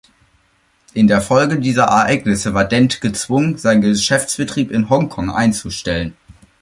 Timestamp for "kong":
5.09-5.29